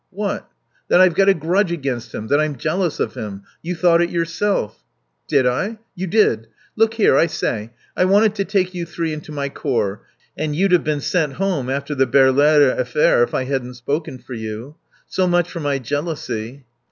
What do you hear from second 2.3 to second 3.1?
I'm jealous